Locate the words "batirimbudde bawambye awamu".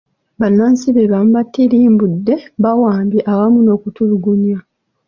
1.37-3.59